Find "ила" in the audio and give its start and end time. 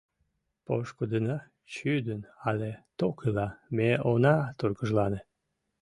3.27-3.47